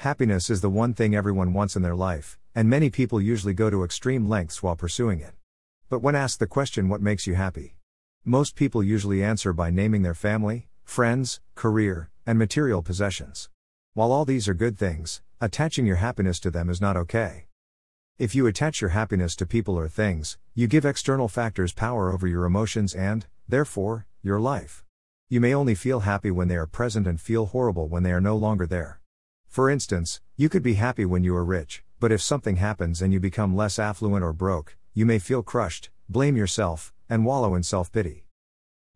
Happiness 0.00 0.48
is 0.48 0.62
the 0.62 0.70
one 0.70 0.94
thing 0.94 1.14
everyone 1.14 1.52
wants 1.52 1.76
in 1.76 1.82
their 1.82 1.94
life, 1.94 2.38
and 2.54 2.70
many 2.70 2.88
people 2.88 3.20
usually 3.20 3.52
go 3.52 3.68
to 3.68 3.84
extreme 3.84 4.30
lengths 4.30 4.62
while 4.62 4.74
pursuing 4.74 5.20
it. 5.20 5.34
But 5.90 5.98
when 5.98 6.14
asked 6.14 6.38
the 6.38 6.46
question, 6.46 6.88
What 6.88 7.02
makes 7.02 7.26
you 7.26 7.34
happy? 7.34 7.76
Most 8.24 8.56
people 8.56 8.82
usually 8.82 9.22
answer 9.22 9.52
by 9.52 9.68
naming 9.68 10.00
their 10.00 10.14
family, 10.14 10.70
friends, 10.84 11.42
career, 11.54 12.08
and 12.24 12.38
material 12.38 12.80
possessions. 12.80 13.50
While 13.92 14.10
all 14.10 14.24
these 14.24 14.48
are 14.48 14.54
good 14.54 14.78
things, 14.78 15.20
attaching 15.38 15.84
your 15.84 15.96
happiness 15.96 16.40
to 16.40 16.50
them 16.50 16.70
is 16.70 16.80
not 16.80 16.96
okay. 16.96 17.44
If 18.18 18.34
you 18.34 18.46
attach 18.46 18.80
your 18.80 18.96
happiness 18.96 19.36
to 19.36 19.44
people 19.44 19.78
or 19.78 19.86
things, 19.86 20.38
you 20.54 20.66
give 20.66 20.86
external 20.86 21.28
factors 21.28 21.74
power 21.74 22.10
over 22.10 22.26
your 22.26 22.46
emotions 22.46 22.94
and, 22.94 23.26
therefore, 23.46 24.06
your 24.22 24.40
life. 24.40 24.82
You 25.28 25.42
may 25.42 25.52
only 25.52 25.74
feel 25.74 26.00
happy 26.00 26.30
when 26.30 26.48
they 26.48 26.56
are 26.56 26.66
present 26.66 27.06
and 27.06 27.20
feel 27.20 27.44
horrible 27.44 27.86
when 27.86 28.02
they 28.02 28.12
are 28.12 28.20
no 28.22 28.34
longer 28.34 28.66
there. 28.66 28.99
For 29.50 29.68
instance, 29.68 30.20
you 30.36 30.48
could 30.48 30.62
be 30.62 30.74
happy 30.74 31.04
when 31.04 31.24
you 31.24 31.34
are 31.34 31.44
rich, 31.44 31.82
but 31.98 32.12
if 32.12 32.22
something 32.22 32.56
happens 32.56 33.02
and 33.02 33.12
you 33.12 33.18
become 33.18 33.56
less 33.56 33.80
affluent 33.80 34.22
or 34.22 34.32
broke, 34.32 34.76
you 34.94 35.04
may 35.04 35.18
feel 35.18 35.42
crushed, 35.42 35.90
blame 36.08 36.36
yourself, 36.36 36.92
and 37.08 37.24
wallow 37.24 37.56
in 37.56 37.64
self 37.64 37.90
pity. 37.90 38.26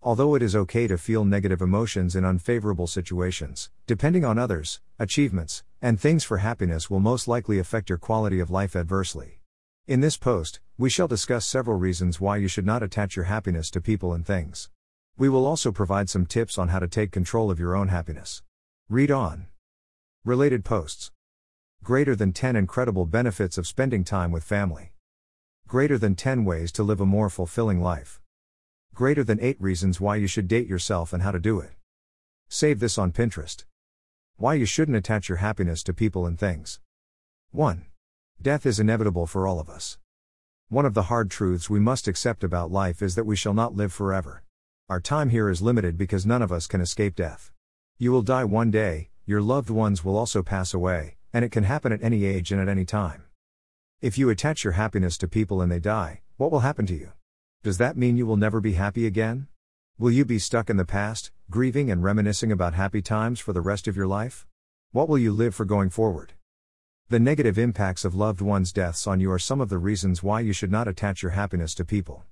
Although 0.01 0.37
it 0.37 0.43
is 0.43 0.55
okay 0.55 0.87
to 0.87 0.97
feel 0.97 1.25
negative 1.25 1.61
emotions 1.61 2.15
in 2.15 2.25
unfavorable 2.25 2.87
situations, 2.87 3.69
depending 3.89 4.25
on 4.25 4.39
others, 4.39 4.81
achievements, 4.97 5.65
and 5.83 5.99
things 5.99 6.23
for 6.23 6.39
happiness 6.39 6.89
will 6.89 7.01
most 7.01 7.27
likely 7.27 7.59
affect 7.59 7.89
your 7.89 7.99
quality 7.99 8.39
of 8.39 8.49
life 8.49 8.77
adversely. 8.77 9.41
In 9.89 10.03
this 10.03 10.17
post, 10.17 10.61
we 10.79 10.89
shall 10.89 11.09
discuss 11.09 11.45
several 11.45 11.79
reasons 11.79 12.21
why 12.21 12.37
you 12.37 12.47
should 12.47 12.67
not 12.67 12.83
attach 12.83 13.17
your 13.17 13.25
happiness 13.25 13.73
to 13.73 13.81
people 13.81 14.13
and 14.13 14.25
things. 14.25 14.71
We 15.19 15.29
will 15.29 15.47
also 15.47 15.73
provide 15.73 16.09
some 16.09 16.27
tips 16.27 16.59
on 16.59 16.69
how 16.69 16.79
to 16.79 16.87
take 16.87 17.11
control 17.11 17.51
of 17.51 17.59
your 17.59 17.75
own 17.75 17.89
happiness. 17.89 18.41
Read 18.89 19.11
on. 19.11 19.47
Related 20.27 20.65
posts. 20.65 21.13
Greater 21.83 22.17
than 22.17 22.33
10 22.33 22.57
incredible 22.57 23.05
benefits 23.05 23.59
of 23.59 23.67
spending 23.67 24.05
time 24.05 24.33
with 24.33 24.43
family. 24.43 24.95
Greater 25.69 25.99
than 25.99 26.15
10 26.15 26.47
ways 26.47 26.73
to 26.73 26.83
live 26.83 26.99
a 26.99 27.05
more 27.05 27.29
fulfilling 27.29 27.83
life. 27.83 28.23
Greater 28.95 29.23
than 29.23 29.39
8 29.39 29.61
reasons 29.61 30.01
why 30.01 30.17
you 30.17 30.27
should 30.27 30.49
date 30.49 30.67
yourself 30.67 31.13
and 31.13 31.23
how 31.23 31.31
to 31.31 31.39
do 31.39 31.61
it. 31.61 31.73
Save 32.49 32.81
this 32.81 32.97
on 32.97 33.13
Pinterest. 33.13 33.67
Why 34.39 34.55
you 34.55 34.65
shouldn't 34.65 34.97
attach 34.97 35.29
your 35.29 35.45
happiness 35.45 35.83
to 35.83 35.93
people 35.93 36.25
and 36.25 36.39
things. 36.39 36.81
1. 37.51 37.85
Death 38.41 38.65
is 38.65 38.81
inevitable 38.81 39.27
for 39.27 39.47
all 39.47 39.61
of 39.61 39.69
us. 39.69 39.99
One 40.71 40.87
of 40.87 40.95
the 40.95 41.11
hard 41.13 41.31
truths 41.31 41.69
we 41.69 41.81
must 41.81 42.09
accept 42.09 42.43
about 42.43 42.73
life 42.73 43.03
is 43.03 43.15
that 43.15 43.27
we 43.27 43.37
shall 43.37 43.53
not 43.53 43.77
live 43.77 43.93
forever. 43.93 44.43
Our 44.89 45.01
time 45.01 45.29
here 45.29 45.51
is 45.51 45.61
limited 45.61 45.99
because 45.99 46.25
none 46.25 46.41
of 46.41 46.51
us 46.51 46.67
can 46.67 46.81
escape 46.81 47.15
death. 47.15 47.53
You 47.99 48.11
will 48.11 48.23
die 48.23 48.45
one 48.45 48.71
day, 48.71 49.11
your 49.27 49.41
loved 49.41 49.71
ones 49.71 50.05
will 50.05 50.19
also 50.19 50.43
pass 50.43 50.75
away, 50.75 51.17
and 51.33 51.45
it 51.45 51.51
can 51.51 51.65
happen 51.65 51.93
at 51.93 52.03
any 52.03 52.27
age 52.27 52.53
and 52.53 52.61
at 52.61 52.69
any 52.69 52.85
time. 52.85 53.25
If 54.03 54.19
you 54.19 54.29
attach 54.29 54.65
your 54.65 54.75
happiness 54.75 55.17
to 55.19 55.29
people 55.29 55.63
and 55.63 55.73
they 55.73 55.81
die, 55.81 56.21
what 56.37 56.53
will 56.53 56.61
happen 56.61 56.85
to 56.87 56.95
you? 56.95 57.13
Does 57.63 57.79
that 57.79 57.97
mean 57.97 58.19
you 58.19 58.27
will 58.27 58.37
never 58.37 58.61
be 58.61 58.75
happy 58.75 59.07
again? 59.07 59.49
Will 59.99 60.11
you 60.11 60.27
be 60.27 60.39
stuck 60.39 60.69
in 60.69 60.77
the 60.77 60.85
past, 60.85 61.31
grieving 61.49 61.91
and 61.91 62.05
reminiscing 62.05 62.53
about 62.53 62.75
happy 62.75 63.01
times 63.01 63.41
for 63.41 63.55
the 63.55 63.63
rest 63.63 63.89
of 63.89 63.97
your 63.97 64.07
life? 64.07 64.47
What 64.93 65.09
will 65.09 65.19
you 65.19 65.33
live 65.33 65.55
for 65.55 65.65
going 65.65 65.89
forward? 65.89 66.35
The 67.09 67.19
negative 67.19 67.59
impacts 67.59 68.05
of 68.05 68.15
loved 68.15 68.43
ones' 68.43 68.73
deaths 68.73 69.07
on 69.07 69.21
you 69.21 69.33
are 69.33 69.39
some 69.39 69.63
of 69.63 69.71
the 69.71 69.79
reasons 69.79 70.23
why 70.23 70.41
you 70.41 70.53
should 70.53 70.71
not 70.71 70.87
attach 70.87 71.23
your 71.23 71.33
happiness 71.33 71.75
to 71.77 71.85
people. 71.87 72.25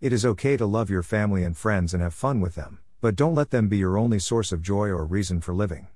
It 0.00 0.12
is 0.12 0.26
okay 0.26 0.56
to 0.56 0.66
love 0.66 0.90
your 0.90 1.04
family 1.04 1.44
and 1.44 1.56
friends 1.56 1.94
and 1.94 2.02
have 2.02 2.14
fun 2.14 2.40
with 2.40 2.56
them, 2.56 2.80
but 3.00 3.14
don't 3.14 3.36
let 3.36 3.50
them 3.50 3.68
be 3.68 3.78
your 3.78 3.96
only 3.96 4.18
source 4.18 4.50
of 4.50 4.62
joy 4.62 4.88
or 4.88 5.04
reason 5.04 5.40
for 5.40 5.54
living. 5.54 5.86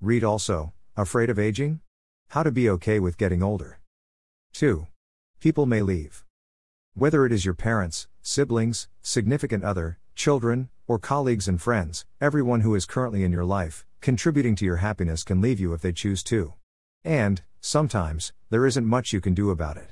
Read 0.00 0.22
also 0.22 0.72
Afraid 0.96 1.30
of 1.30 1.38
Aging? 1.38 1.80
How 2.28 2.42
to 2.42 2.50
Be 2.50 2.68
Okay 2.68 3.00
with 3.00 3.16
Getting 3.16 3.42
Older. 3.42 3.78
2. 4.52 4.86
People 5.40 5.66
may 5.66 5.82
leave. 5.82 6.24
Whether 6.94 7.24
it 7.24 7.32
is 7.32 7.44
your 7.44 7.54
parents, 7.54 8.06
siblings, 8.20 8.88
significant 9.02 9.64
other, 9.64 9.98
children, 10.14 10.68
or 10.86 10.98
colleagues 10.98 11.48
and 11.48 11.60
friends, 11.60 12.04
everyone 12.20 12.60
who 12.60 12.74
is 12.74 12.84
currently 12.84 13.24
in 13.24 13.32
your 13.32 13.44
life, 13.44 13.86
contributing 14.00 14.54
to 14.56 14.64
your 14.66 14.76
happiness 14.76 15.24
can 15.24 15.40
leave 15.40 15.58
you 15.58 15.72
if 15.72 15.80
they 15.80 15.92
choose 15.92 16.22
to. 16.24 16.52
And, 17.02 17.42
sometimes, 17.60 18.32
there 18.50 18.66
isn't 18.66 18.86
much 18.86 19.12
you 19.12 19.20
can 19.20 19.32
do 19.32 19.48
about 19.50 19.76
it. 19.78 19.90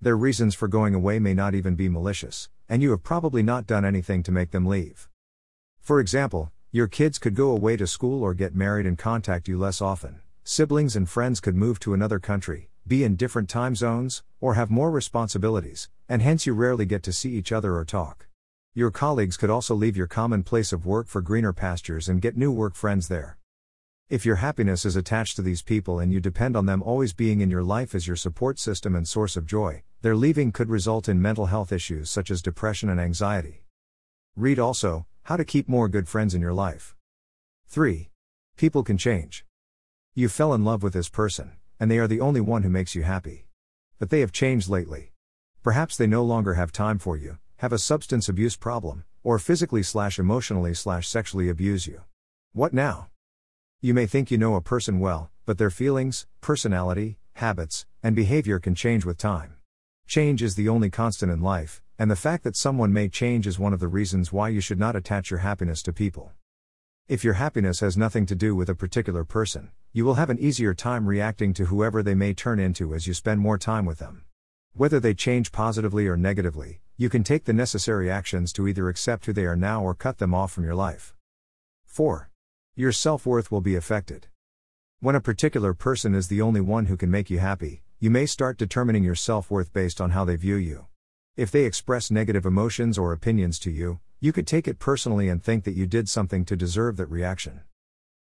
Their 0.00 0.16
reasons 0.16 0.56
for 0.56 0.66
going 0.66 0.94
away 0.94 1.20
may 1.20 1.34
not 1.34 1.54
even 1.54 1.76
be 1.76 1.88
malicious, 1.88 2.48
and 2.68 2.82
you 2.82 2.90
have 2.90 3.04
probably 3.04 3.42
not 3.44 3.66
done 3.68 3.84
anything 3.84 4.24
to 4.24 4.32
make 4.32 4.50
them 4.50 4.66
leave. 4.66 5.08
For 5.80 6.00
example, 6.00 6.50
your 6.74 6.88
kids 6.88 7.18
could 7.18 7.34
go 7.34 7.50
away 7.50 7.76
to 7.76 7.86
school 7.86 8.22
or 8.22 8.32
get 8.32 8.54
married 8.54 8.86
and 8.86 8.96
contact 8.96 9.46
you 9.46 9.58
less 9.58 9.82
often. 9.82 10.22
Siblings 10.42 10.96
and 10.96 11.06
friends 11.06 11.38
could 11.38 11.54
move 11.54 11.78
to 11.78 11.92
another 11.92 12.18
country, 12.18 12.70
be 12.86 13.04
in 13.04 13.14
different 13.14 13.50
time 13.50 13.76
zones, 13.76 14.22
or 14.40 14.54
have 14.54 14.70
more 14.70 14.90
responsibilities, 14.90 15.90
and 16.08 16.22
hence 16.22 16.46
you 16.46 16.54
rarely 16.54 16.86
get 16.86 17.02
to 17.02 17.12
see 17.12 17.32
each 17.32 17.52
other 17.52 17.76
or 17.76 17.84
talk. 17.84 18.26
Your 18.72 18.90
colleagues 18.90 19.36
could 19.36 19.50
also 19.50 19.74
leave 19.74 19.98
your 19.98 20.06
common 20.06 20.42
place 20.42 20.72
of 20.72 20.86
work 20.86 21.08
for 21.08 21.20
greener 21.20 21.52
pastures 21.52 22.08
and 22.08 22.22
get 22.22 22.38
new 22.38 22.50
work 22.50 22.74
friends 22.74 23.08
there. 23.08 23.36
If 24.08 24.24
your 24.24 24.36
happiness 24.36 24.86
is 24.86 24.96
attached 24.96 25.36
to 25.36 25.42
these 25.42 25.60
people 25.60 26.00
and 26.00 26.10
you 26.10 26.20
depend 26.20 26.56
on 26.56 26.64
them 26.64 26.82
always 26.82 27.12
being 27.12 27.42
in 27.42 27.50
your 27.50 27.62
life 27.62 27.94
as 27.94 28.06
your 28.06 28.16
support 28.16 28.58
system 28.58 28.96
and 28.96 29.06
source 29.06 29.36
of 29.36 29.44
joy, 29.44 29.82
their 30.00 30.16
leaving 30.16 30.52
could 30.52 30.70
result 30.70 31.06
in 31.06 31.20
mental 31.20 31.46
health 31.46 31.70
issues 31.70 32.08
such 32.08 32.30
as 32.30 32.40
depression 32.40 32.88
and 32.88 32.98
anxiety. 32.98 33.66
Read 34.36 34.58
also 34.58 35.04
how 35.24 35.36
to 35.36 35.44
keep 35.44 35.68
more 35.68 35.88
good 35.88 36.08
friends 36.08 36.34
in 36.34 36.40
your 36.40 36.52
life. 36.52 36.96
3. 37.68 38.10
People 38.56 38.82
can 38.82 38.98
change. 38.98 39.44
You 40.14 40.28
fell 40.28 40.52
in 40.52 40.64
love 40.64 40.82
with 40.82 40.92
this 40.92 41.08
person, 41.08 41.52
and 41.78 41.90
they 41.90 41.98
are 41.98 42.08
the 42.08 42.20
only 42.20 42.40
one 42.40 42.64
who 42.64 42.68
makes 42.68 42.94
you 42.94 43.02
happy. 43.02 43.46
But 43.98 44.10
they 44.10 44.20
have 44.20 44.32
changed 44.32 44.68
lately. 44.68 45.12
Perhaps 45.62 45.96
they 45.96 46.08
no 46.08 46.24
longer 46.24 46.54
have 46.54 46.72
time 46.72 46.98
for 46.98 47.16
you, 47.16 47.38
have 47.58 47.72
a 47.72 47.78
substance 47.78 48.28
abuse 48.28 48.56
problem, 48.56 49.04
or 49.22 49.38
physically 49.38 49.82
slash 49.82 50.18
emotionally 50.18 50.74
slash 50.74 51.08
sexually 51.08 51.48
abuse 51.48 51.86
you. 51.86 52.02
What 52.52 52.72
now? 52.72 53.08
You 53.80 53.94
may 53.94 54.06
think 54.06 54.30
you 54.30 54.38
know 54.38 54.56
a 54.56 54.60
person 54.60 54.98
well, 54.98 55.30
but 55.46 55.58
their 55.58 55.70
feelings, 55.70 56.26
personality, 56.40 57.18
habits, 57.34 57.86
and 58.02 58.16
behavior 58.16 58.58
can 58.58 58.74
change 58.74 59.04
with 59.04 59.18
time. 59.18 59.54
Change 60.06 60.42
is 60.42 60.56
the 60.56 60.68
only 60.68 60.90
constant 60.90 61.30
in 61.30 61.40
life, 61.40 61.80
and 62.02 62.10
the 62.10 62.16
fact 62.16 62.42
that 62.42 62.56
someone 62.56 62.92
may 62.92 63.08
change 63.08 63.46
is 63.46 63.60
one 63.60 63.72
of 63.72 63.78
the 63.78 63.86
reasons 63.86 64.32
why 64.32 64.48
you 64.48 64.60
should 64.60 64.76
not 64.76 64.96
attach 64.96 65.30
your 65.30 65.38
happiness 65.38 65.84
to 65.84 65.92
people. 65.92 66.32
If 67.06 67.22
your 67.22 67.34
happiness 67.34 67.78
has 67.78 67.96
nothing 67.96 68.26
to 68.26 68.34
do 68.34 68.56
with 68.56 68.68
a 68.68 68.74
particular 68.74 69.22
person, 69.22 69.70
you 69.92 70.04
will 70.04 70.14
have 70.14 70.28
an 70.28 70.40
easier 70.40 70.74
time 70.74 71.06
reacting 71.06 71.54
to 71.54 71.66
whoever 71.66 72.02
they 72.02 72.16
may 72.16 72.34
turn 72.34 72.58
into 72.58 72.92
as 72.92 73.06
you 73.06 73.14
spend 73.14 73.38
more 73.38 73.56
time 73.56 73.84
with 73.84 74.00
them. 74.00 74.24
Whether 74.72 74.98
they 74.98 75.14
change 75.14 75.52
positively 75.52 76.08
or 76.08 76.16
negatively, 76.16 76.80
you 76.96 77.08
can 77.08 77.22
take 77.22 77.44
the 77.44 77.52
necessary 77.52 78.10
actions 78.10 78.52
to 78.54 78.66
either 78.66 78.88
accept 78.88 79.26
who 79.26 79.32
they 79.32 79.46
are 79.46 79.54
now 79.54 79.84
or 79.84 79.94
cut 79.94 80.18
them 80.18 80.34
off 80.34 80.50
from 80.50 80.64
your 80.64 80.74
life. 80.74 81.14
4. 81.84 82.30
Your 82.74 82.90
self 82.90 83.24
worth 83.24 83.52
will 83.52 83.60
be 83.60 83.76
affected. 83.76 84.26
When 84.98 85.14
a 85.14 85.20
particular 85.20 85.72
person 85.72 86.16
is 86.16 86.26
the 86.26 86.42
only 86.42 86.60
one 86.60 86.86
who 86.86 86.96
can 86.96 87.12
make 87.12 87.30
you 87.30 87.38
happy, 87.38 87.84
you 88.00 88.10
may 88.10 88.26
start 88.26 88.58
determining 88.58 89.04
your 89.04 89.14
self 89.14 89.52
worth 89.52 89.72
based 89.72 90.00
on 90.00 90.10
how 90.10 90.24
they 90.24 90.34
view 90.34 90.56
you. 90.56 90.88
If 91.34 91.50
they 91.50 91.64
express 91.64 92.10
negative 92.10 92.44
emotions 92.44 92.98
or 92.98 93.10
opinions 93.10 93.58
to 93.60 93.70
you, 93.70 94.00
you 94.20 94.34
could 94.34 94.46
take 94.46 94.68
it 94.68 94.78
personally 94.78 95.30
and 95.30 95.42
think 95.42 95.64
that 95.64 95.74
you 95.74 95.86
did 95.86 96.06
something 96.10 96.44
to 96.44 96.56
deserve 96.56 96.98
that 96.98 97.06
reaction. 97.06 97.62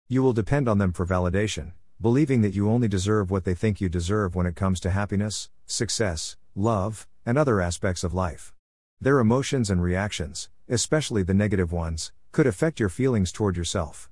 You 0.07 0.23
will 0.23 0.33
depend 0.33 0.69
on 0.69 0.79
them 0.79 0.93
for 0.93 1.05
validation, 1.05 1.73
believing 2.01 2.43
that 2.43 2.55
you 2.55 2.71
only 2.71 2.87
deserve 2.87 3.29
what 3.29 3.43
they 3.43 3.55
think 3.55 3.81
you 3.81 3.89
deserve 3.89 4.37
when 4.37 4.47
it 4.47 4.55
comes 4.55 4.79
to 4.81 4.91
happiness, 4.91 5.51
success, 5.67 6.37
love, 6.55 7.09
and 7.27 7.37
other 7.37 7.61
aspects 7.61 8.05
of 8.05 8.15
life. 8.15 8.55
Their 9.01 9.19
emotions 9.19 9.69
and 9.69 9.83
reactions, 9.83 10.49
especially 10.69 11.25
the 11.25 11.35
negative 11.35 11.73
ones, 11.73 12.13
could 12.31 12.47
affect 12.47 12.79
your 12.79 12.89
feelings 12.89 13.33
toward 13.33 13.57
yourself. 13.57 14.11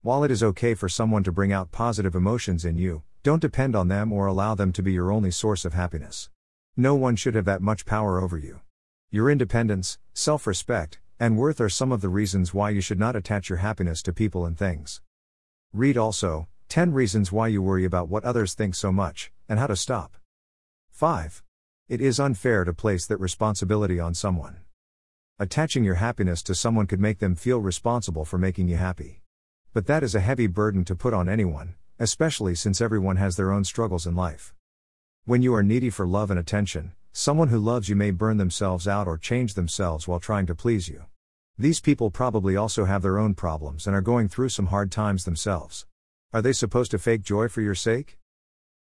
While 0.00 0.24
it 0.24 0.30
is 0.30 0.42
okay 0.42 0.72
for 0.72 0.88
someone 0.88 1.24
to 1.24 1.32
bring 1.32 1.52
out 1.52 1.72
positive 1.72 2.14
emotions 2.14 2.64
in 2.64 2.78
you, 2.78 3.02
don't 3.22 3.42
depend 3.42 3.76
on 3.76 3.88
them 3.88 4.14
or 4.14 4.24
allow 4.24 4.54
them 4.54 4.72
to 4.72 4.82
be 4.82 4.94
your 4.94 5.12
only 5.12 5.30
source 5.30 5.66
of 5.66 5.74
happiness. 5.74 6.30
No 6.76 6.96
one 6.96 7.14
should 7.14 7.36
have 7.36 7.44
that 7.44 7.62
much 7.62 7.86
power 7.86 8.20
over 8.20 8.36
you. 8.36 8.60
Your 9.08 9.30
independence, 9.30 10.00
self 10.12 10.44
respect, 10.44 10.98
and 11.20 11.38
worth 11.38 11.60
are 11.60 11.68
some 11.68 11.92
of 11.92 12.00
the 12.00 12.08
reasons 12.08 12.52
why 12.52 12.70
you 12.70 12.80
should 12.80 12.98
not 12.98 13.14
attach 13.14 13.48
your 13.48 13.58
happiness 13.58 14.02
to 14.02 14.12
people 14.12 14.44
and 14.44 14.58
things. 14.58 15.00
Read 15.72 15.96
also 15.96 16.48
10 16.68 16.92
Reasons 16.92 17.30
Why 17.30 17.46
You 17.46 17.62
Worry 17.62 17.84
About 17.84 18.08
What 18.08 18.24
Others 18.24 18.54
Think 18.54 18.74
So 18.74 18.90
Much, 18.90 19.30
and 19.48 19.60
How 19.60 19.68
to 19.68 19.76
Stop. 19.76 20.16
5. 20.90 21.44
It 21.88 22.00
is 22.00 22.18
unfair 22.18 22.64
to 22.64 22.74
place 22.74 23.06
that 23.06 23.18
responsibility 23.18 24.00
on 24.00 24.12
someone. 24.12 24.56
Attaching 25.38 25.84
your 25.84 25.96
happiness 25.96 26.42
to 26.42 26.56
someone 26.56 26.88
could 26.88 27.00
make 27.00 27.20
them 27.20 27.36
feel 27.36 27.60
responsible 27.60 28.24
for 28.24 28.38
making 28.38 28.66
you 28.66 28.78
happy. 28.78 29.22
But 29.72 29.86
that 29.86 30.02
is 30.02 30.16
a 30.16 30.20
heavy 30.20 30.48
burden 30.48 30.84
to 30.86 30.96
put 30.96 31.14
on 31.14 31.28
anyone, 31.28 31.76
especially 32.00 32.56
since 32.56 32.80
everyone 32.80 33.16
has 33.16 33.36
their 33.36 33.52
own 33.52 33.62
struggles 33.62 34.08
in 34.08 34.16
life. 34.16 34.52
When 35.26 35.40
you 35.40 35.54
are 35.54 35.62
needy 35.62 35.88
for 35.88 36.06
love 36.06 36.30
and 36.30 36.38
attention, 36.38 36.92
someone 37.12 37.48
who 37.48 37.58
loves 37.58 37.88
you 37.88 37.96
may 37.96 38.10
burn 38.10 38.36
themselves 38.36 38.86
out 38.86 39.08
or 39.08 39.16
change 39.16 39.54
themselves 39.54 40.06
while 40.06 40.20
trying 40.20 40.44
to 40.44 40.54
please 40.54 40.86
you. 40.86 41.06
These 41.56 41.80
people 41.80 42.10
probably 42.10 42.56
also 42.56 42.84
have 42.84 43.00
their 43.00 43.18
own 43.18 43.32
problems 43.32 43.86
and 43.86 43.96
are 43.96 44.02
going 44.02 44.28
through 44.28 44.50
some 44.50 44.66
hard 44.66 44.92
times 44.92 45.24
themselves. 45.24 45.86
Are 46.34 46.42
they 46.42 46.52
supposed 46.52 46.90
to 46.90 46.98
fake 46.98 47.22
joy 47.22 47.48
for 47.48 47.62
your 47.62 47.74
sake? 47.74 48.18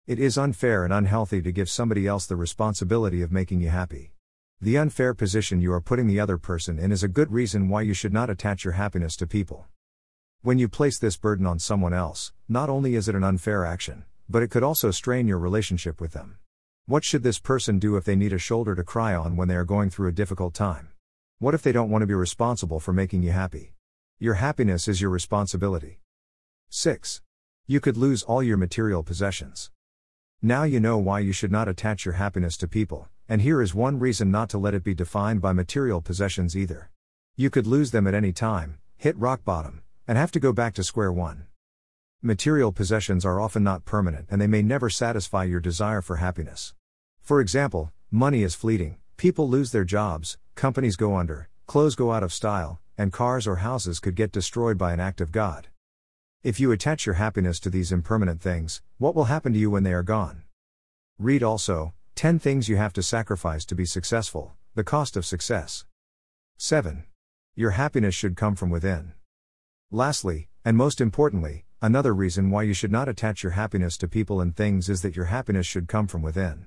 It 0.06 0.20
is 0.20 0.38
unfair 0.38 0.84
and 0.84 0.92
unhealthy 0.92 1.42
to 1.42 1.52
give 1.54 1.70
somebody 1.70 2.06
else 2.08 2.26
the 2.26 2.36
responsibility 2.36 3.22
of 3.22 3.32
making 3.32 3.62
you 3.62 3.70
happy. 3.70 4.12
The 4.60 4.78
unfair 4.78 5.14
position 5.14 5.62
you 5.62 5.72
are 5.72 5.80
putting 5.80 6.08
the 6.08 6.20
other 6.20 6.38
person 6.38 6.78
in 6.78 6.92
is 6.92 7.04
a 7.04 7.08
good 7.08 7.32
reason 7.32 7.70
why 7.70 7.84
you 7.84 7.94
should 7.94 8.12
not 8.12 8.30
attach 8.30 8.66
your 8.66 8.74
happiness 8.74 9.16
to 9.16 9.28
people. 9.28 9.68
When 10.42 10.60
you 10.60 10.68
place 10.68 11.00
this 11.00 11.16
burden 11.16 11.46
on 11.46 11.60
someone 11.60 11.94
else, 11.94 12.34
not 12.50 12.70
only 12.70 12.96
is 12.96 13.08
it 13.08 13.16
an 13.16 13.24
unfair 13.24 13.64
action, 13.64 14.04
but 14.30 14.44
it 14.44 14.50
could 14.50 14.64
also 14.64 14.92
strain 14.92 15.28
your 15.28 15.38
relationship 15.38 16.02
with 16.02 16.14
them. 16.14 16.38
What 16.86 17.04
should 17.04 17.24
this 17.24 17.40
person 17.40 17.80
do 17.80 17.96
if 17.96 18.04
they 18.04 18.16
need 18.16 18.34
a 18.34 18.38
shoulder 18.38 18.76
to 18.76 18.84
cry 18.84 19.16
on 19.16 19.36
when 19.36 19.48
they 19.48 19.56
are 19.56 19.64
going 19.64 19.90
through 19.90 20.10
a 20.10 20.14
difficult 20.14 20.54
time? 20.54 20.90
What 21.40 21.54
if 21.54 21.62
they 21.62 21.72
don't 21.72 21.90
want 21.90 22.02
to 22.02 22.08
be 22.08 22.14
responsible 22.14 22.80
for 22.80 22.94
making 22.94 23.24
you 23.24 23.32
happy? 23.32 23.74
Your 24.20 24.36
happiness 24.36 24.88
is 24.88 25.02
your 25.02 25.10
responsibility. 25.10 26.00
6. 26.70 27.22
You 27.68 27.80
could 27.80 27.98
lose 27.98 28.24
all 28.24 28.44
your 28.44 28.58
material 28.58 29.04
possessions. 29.04 29.72
Now 30.42 30.64
you 30.64 30.80
know 30.80 30.98
why 30.98 31.20
you 31.20 31.32
should 31.32 31.52
not 31.52 31.70
attach 31.70 32.04
your 32.04 32.16
happiness 32.16 32.58
to 32.58 32.68
people, 32.68 33.08
and 33.30 33.42
here 33.42 33.62
is 33.62 33.74
one 33.74 34.00
reason 34.00 34.30
not 34.30 34.50
to 34.50 34.58
let 34.58 34.74
it 34.74 34.84
be 34.84 34.94
defined 34.94 35.42
by 35.42 35.54
material 35.54 36.02
possessions 36.02 36.58
either. 36.58 36.90
You 37.36 37.50
could 37.50 37.66
lose 37.66 37.92
them 37.92 38.08
at 38.08 38.14
any 38.14 38.34
time, 38.34 38.80
hit 38.98 39.18
rock 39.18 39.46
bottom, 39.46 39.84
and 40.08 40.18
have 40.18 40.32
to 40.32 40.40
go 40.40 40.52
back 40.52 40.74
to 40.74 40.84
square 40.84 41.14
one. 41.14 41.48
Material 42.26 42.72
possessions 42.72 43.26
are 43.26 43.42
often 43.42 43.66
not 43.66 43.84
permanent 43.84 44.26
and 44.32 44.40
they 44.40 44.48
may 44.48 44.62
never 44.62 44.90
satisfy 44.90 45.44
your 45.44 45.60
desire 45.60 46.02
for 46.02 46.16
happiness. 46.16 46.74
For 47.20 47.42
example, 47.42 47.92
money 48.10 48.44
is 48.44 48.56
fleeting, 48.56 48.96
people 49.18 49.50
lose 49.50 49.74
their 49.74 49.84
jobs, 49.84 50.38
companies 50.56 50.96
go 50.96 51.18
under, 51.18 51.50
clothes 51.68 51.96
go 51.96 52.14
out 52.14 52.24
of 52.24 52.32
style, 52.32 52.80
and 52.98 53.12
cars 53.12 53.46
or 53.46 53.58
houses 53.58 54.00
could 54.00 54.16
get 54.16 54.32
destroyed 54.32 54.78
by 54.78 54.94
an 54.94 55.02
act 55.02 55.20
of 55.20 55.34
God. 55.34 55.68
If 56.44 56.62
you 56.62 56.72
attach 56.72 57.06
your 57.06 57.16
happiness 57.16 57.60
to 57.60 57.70
these 57.70 57.92
impermanent 57.92 58.40
things, 58.40 58.82
what 59.00 59.16
will 59.16 59.26
happen 59.26 59.52
to 59.52 59.60
you 59.60 59.70
when 59.70 59.84
they 59.84 59.92
are 59.92 60.02
gone? 60.02 60.44
Read 61.20 61.44
also 61.44 61.94
10 62.16 62.40
Things 62.40 62.70
You 62.70 62.78
Have 62.78 62.94
to 62.94 63.04
Sacrifice 63.04 63.66
to 63.66 63.76
Be 63.76 63.84
Successful 63.84 64.54
The 64.76 64.86
Cost 64.86 65.18
of 65.18 65.26
Success. 65.26 65.84
7. 66.56 67.04
Your 67.54 67.72
happiness 67.72 68.16
should 68.16 68.38
come 68.38 68.56
from 68.56 68.70
within. 68.70 69.12
Lastly, 69.92 70.48
and 70.64 70.78
most 70.78 71.02
importantly, 71.02 71.66
another 71.84 72.14
reason 72.14 72.50
why 72.50 72.64
you 72.64 72.74
should 72.74 72.94
not 72.94 73.10
attach 73.10 73.44
your 73.44 73.52
happiness 73.52 73.98
to 73.98 74.08
people 74.08 74.40
and 74.40 74.56
things 74.56 74.88
is 74.88 75.02
that 75.02 75.18
your 75.18 75.26
happiness 75.26 75.68
should 75.68 75.90
come 75.90 76.08
from 76.08 76.22
within. 76.22 76.66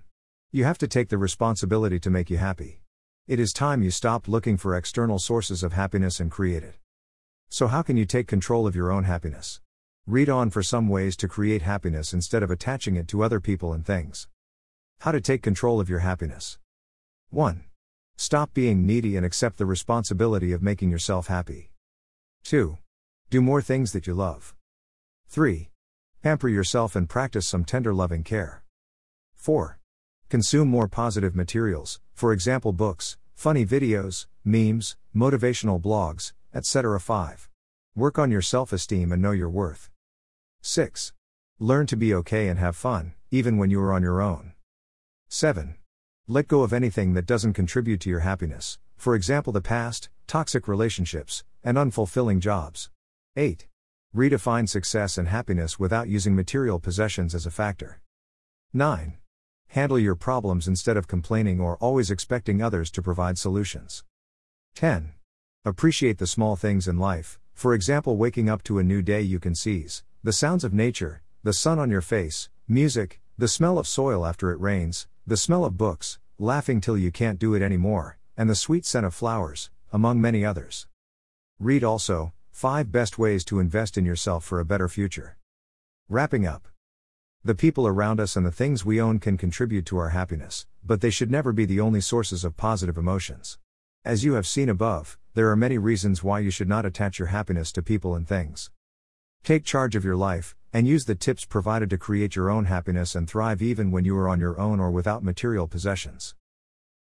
You 0.53 0.65
have 0.65 0.77
to 0.79 0.87
take 0.87 1.09
the 1.09 1.17
responsibility 1.17 1.99
to 2.01 2.11
make 2.11 2.29
you 2.29 2.37
happy. 2.37 2.83
It 3.27 3.41
is 3.41 3.55
time 3.55 3.83
you 3.83 3.91
stopped 3.91 4.29
looking 4.29 4.59
for 4.59 4.77
external 4.77 5.19
sources 5.19 5.63
of 5.63 5.73
happiness 5.73 6.21
and 6.21 6.31
create 6.31 6.63
it. 6.63 6.75
So, 7.49 7.67
how 7.67 7.81
can 7.81 7.97
you 7.97 8.05
take 8.05 8.29
control 8.29 8.67
of 8.67 8.77
your 8.77 8.93
own 8.93 9.05
happiness? 9.05 9.63
Read 10.07 10.29
on 10.29 10.51
for 10.51 10.63
some 10.63 10.87
ways 10.87 11.17
to 11.17 11.29
create 11.29 11.63
happiness 11.63 12.13
instead 12.13 12.43
of 12.43 12.51
attaching 12.51 12.95
it 12.95 13.09
to 13.09 13.25
other 13.25 13.41
people 13.41 13.73
and 13.73 13.87
things. 13.87 14.29
How 15.01 15.13
to 15.13 15.21
take 15.23 15.43
control 15.43 15.81
of 15.81 15.89
your 15.89 16.01
happiness. 16.01 16.59
1. 17.31 17.65
Stop 18.19 18.53
being 18.53 18.85
needy 18.85 19.17
and 19.17 19.25
accept 19.25 19.57
the 19.57 19.67
responsibility 19.67 20.53
of 20.53 20.63
making 20.63 20.91
yourself 20.91 21.29
happy. 21.29 21.71
2. 22.45 22.77
Do 23.31 23.41
more 23.41 23.63
things 23.63 23.93
that 23.93 24.07
you 24.07 24.13
love. 24.13 24.56
3. 25.29 25.71
Pamper 26.23 26.49
yourself 26.49 26.97
and 26.97 27.09
practice 27.09 27.47
some 27.47 27.65
tender 27.65 27.93
loving 27.93 28.23
care. 28.23 28.63
4. 29.35 29.79
Consume 30.29 30.69
more 30.69 30.89
positive 30.89 31.37
materials, 31.37 32.01
for 32.15 32.33
example, 32.33 32.73
books, 32.73 33.17
funny 33.35 33.65
videos, 33.67 34.27
memes, 34.45 34.97
motivational 35.15 35.81
blogs, 35.81 36.33
etc. 36.55 36.99
5. 36.99 37.49
Work 37.95 38.19
on 38.19 38.31
your 38.31 38.43
self 38.43 38.73
esteem 38.73 39.13
and 39.13 39.23
know 39.23 39.33
your 39.33 39.51
worth. 39.51 39.91
6. 40.63 41.13
Learn 41.59 41.87
to 41.87 41.97
be 41.97 42.13
okay 42.15 42.49
and 42.49 42.59
have 42.59 42.77
fun, 42.77 43.15
even 43.31 43.57
when 43.57 43.71
you 43.71 43.81
are 43.81 43.93
on 43.93 44.03
your 44.03 44.21
own. 44.21 44.53
7. 45.29 45.77
Let 46.29 46.49
go 46.49 46.63
of 46.63 46.73
anything 46.73 47.15
that 47.15 47.27
doesn't 47.27 47.53
contribute 47.53 48.01
to 48.01 48.11
your 48.11 48.21
happiness, 48.21 48.79
for 48.97 49.15
example, 49.15 49.53
the 49.53 49.61
past, 49.61 50.09
toxic 50.27 50.67
relationships, 50.67 51.45
and 51.63 51.77
unfulfilling 51.77 52.41
jobs. 52.41 52.91
8. 53.37 53.67
Redefine 54.17 54.67
success 54.67 55.19
and 55.19 55.29
happiness 55.29 55.79
without 55.79 56.09
using 56.09 56.35
material 56.35 56.81
possessions 56.81 57.35
as 57.35 57.45
a 57.45 57.51
factor. 57.51 58.01
9. 58.73 59.19
Handle 59.69 59.99
your 59.99 60.15
problems 60.15 60.67
instead 60.67 60.97
of 60.97 61.07
complaining 61.07 61.61
or 61.61 61.77
always 61.83 62.11
expecting 62.11 62.63
others 62.63 62.91
to 62.93 63.03
provide 63.03 63.37
solutions. 63.37 64.05
10. 64.75 65.13
Appreciate 65.67 66.17
the 66.17 66.27
small 66.27 66.57
things 66.57 66.89
in 66.89 66.99
life, 66.99 67.39
for 67.53 67.75
example, 67.75 68.17
waking 68.17 68.49
up 68.49 68.63
to 68.63 68.79
a 68.79 68.83
new 68.83 69.03
day 69.03 69.21
you 69.21 69.39
can 69.39 69.55
seize, 69.55 70.03
the 70.25 70.33
sounds 70.33 70.65
of 70.65 70.73
nature, 70.73 71.21
the 71.43 71.53
sun 71.53 71.79
on 71.79 71.91
your 71.91 72.01
face, 72.01 72.49
music, 72.67 73.21
the 73.37 73.49
smell 73.49 73.79
of 73.79 73.87
soil 73.87 74.25
after 74.25 74.51
it 74.51 74.59
rains, 74.59 75.07
the 75.27 75.37
smell 75.37 75.63
of 75.63 75.77
books, 75.77 76.19
laughing 76.39 76.81
till 76.81 76.97
you 76.97 77.13
can't 77.13 77.39
do 77.39 77.53
it 77.53 77.61
anymore, 77.61 78.17
and 78.35 78.49
the 78.49 78.55
sweet 78.55 78.87
scent 78.87 79.05
of 79.05 79.13
flowers, 79.13 79.69
among 79.93 80.23
many 80.23 80.43
others. 80.43 80.87
Read 81.61 81.85
also 81.85 82.33
5 82.57 82.91
Best 82.91 83.19
Ways 83.19 83.45
to 83.45 83.61
Invest 83.61 83.99
in 83.99 84.07
Yourself 84.07 84.43
for 84.43 84.61
a 84.61 84.65
Better 84.65 84.89
Future. 84.89 85.37
Wrapping 86.09 86.47
up. 86.47 86.69
The 87.45 87.55
people 87.55 87.87
around 87.87 88.19
us 88.19 88.35
and 88.35 88.47
the 88.47 88.51
things 88.51 88.83
we 88.83 88.99
own 88.99 89.19
can 89.19 89.37
contribute 89.37 89.85
to 89.85 89.99
our 89.99 90.09
happiness, 90.09 90.65
but 90.83 91.03
they 91.03 91.11
should 91.11 91.31
never 91.31 91.53
be 91.53 91.67
the 91.67 91.81
only 91.81 92.01
sources 92.01 92.47
of 92.47 92.57
positive 92.57 92.97
emotions. 92.97 93.59
As 94.07 94.25
you 94.25 94.33
have 94.33 94.47
seen 94.47 94.71
above, 94.71 95.19
there 95.35 95.51
are 95.51 95.55
many 95.55 95.77
reasons 95.77 96.25
why 96.25 96.39
you 96.39 96.51
should 96.51 96.67
not 96.67 96.87
attach 96.87 97.19
your 97.19 97.29
happiness 97.29 97.71
to 97.73 97.83
people 97.83 98.15
and 98.15 98.27
things. 98.27 98.71
Take 99.45 99.63
charge 99.63 99.95
of 99.95 100.03
your 100.03 100.17
life, 100.17 100.57
and 100.73 100.89
use 100.89 101.05
the 101.05 101.15
tips 101.15 101.45
provided 101.45 101.91
to 101.91 101.99
create 101.99 102.37
your 102.37 102.49
own 102.49 102.65
happiness 102.65 103.15
and 103.15 103.29
thrive 103.29 103.61
even 103.61 103.91
when 103.91 104.07
you 104.07 104.17
are 104.17 104.31
on 104.31 104.41
your 104.41 104.59
own 104.59 104.81
or 104.81 104.91
without 104.91 105.23
material 105.23 105.67
possessions. 105.67 106.35